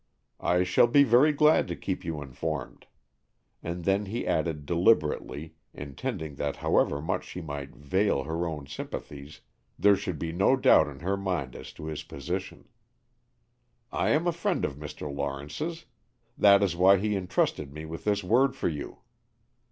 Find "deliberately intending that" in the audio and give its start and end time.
4.65-6.55